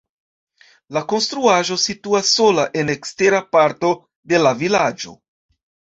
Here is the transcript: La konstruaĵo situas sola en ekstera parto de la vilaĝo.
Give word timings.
La 0.97 1.01
konstruaĵo 1.11 1.77
situas 1.83 2.31
sola 2.39 2.65
en 2.83 2.89
ekstera 2.97 3.45
parto 3.57 3.95
de 4.33 4.41
la 4.47 4.59
vilaĝo. 4.63 5.15